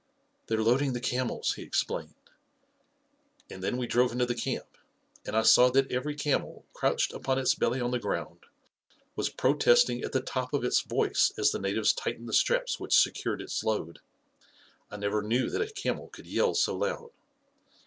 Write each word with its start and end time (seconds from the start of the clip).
"They're 0.47 0.63
loading 0.63 0.93
the 0.93 0.99
camels," 0.99 1.53
he 1.53 1.61
explained; 1.61 2.15
and 3.51 3.61
then 3.63 3.77
we 3.77 3.85
drove 3.85 4.11
into 4.11 4.25
the 4.25 4.33
camp, 4.33 4.79
and 5.27 5.37
I 5.37 5.43
saw 5.43 5.69
that 5.69 5.91
every 5.91 6.15
camel, 6.15 6.65
crouched 6.73 7.13
upon 7.13 7.37
its 7.37 7.53
belly 7.53 7.79
on 7.79 7.91
the 7.91 7.99
ground, 7.99 8.45
was 9.15 9.29
i 9.29 9.29
A 9.29 9.35
KING 9.35 9.37
IN 9.37 9.37
BABYLON 9.37 9.53
103 10.01 10.01
protesting 10.01 10.03
at 10.03 10.11
the 10.11 10.23
top 10.31 10.53
of 10.55 10.63
its 10.63 10.81
voice 10.81 11.31
as 11.37 11.51
the 11.51 11.59
natives 11.59 11.93
tightened 11.93 12.27
the 12.27 12.33
straps 12.33 12.79
which 12.79 12.97
secured 12.99 13.43
its 13.43 13.63
load. 13.63 13.99
I 14.89 14.97
never 14.97 15.21
knew 15.21 15.51
that 15.51 15.61
a 15.61 15.71
camel 15.71 16.07
could 16.07 16.25
yell 16.25 16.55
so 16.55 16.75
loud. 16.75 17.11